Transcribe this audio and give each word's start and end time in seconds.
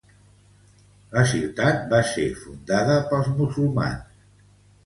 La 1.11 1.25
ciutat 1.33 1.85
va 1.93 1.99
ser 2.13 2.25
fundada 2.39 2.97
pels 3.13 3.31
musulmans. 3.37 4.21